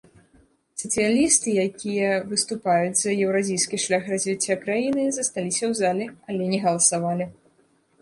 Сацыялісты, 0.83 1.53
якія 1.65 2.07
выступаюць 2.31 2.97
за 3.01 3.11
еўразійскі 3.27 3.81
шлях 3.85 4.03
развіцця 4.17 4.61
краіны, 4.67 5.01
засталіся 5.21 5.63
ў 5.71 5.83
зале, 5.85 6.13
але 6.31 6.53
не 6.57 6.67
галасавалі. 6.69 7.33